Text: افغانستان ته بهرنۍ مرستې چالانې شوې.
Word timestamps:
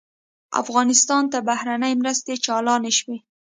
افغانستان 0.61 1.23
ته 1.31 1.37
بهرنۍ 1.49 1.93
مرستې 2.01 2.33
چالانې 2.45 2.91
شوې. 2.99 3.17